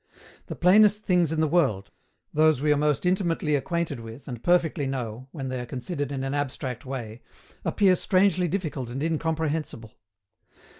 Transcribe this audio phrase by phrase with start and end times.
[0.47, 1.91] The plainest things in the world,
[2.33, 6.23] those we are most intimately acquainted with and perfectly know, when they are considered in
[6.23, 7.21] an abstract way,
[7.63, 9.93] appear strangely difficult and incomprehensible.